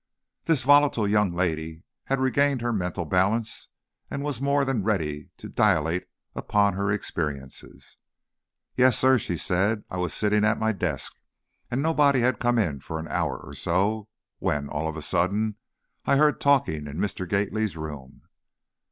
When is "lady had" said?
1.31-2.17